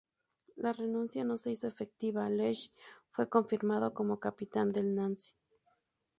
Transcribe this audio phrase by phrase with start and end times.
[0.55, 2.71] La renuncia no se hizo efectiva y Leech
[3.11, 5.35] fue confirmado como capitán del "Nancy".